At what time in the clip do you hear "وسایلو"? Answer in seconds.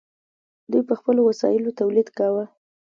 1.29-1.77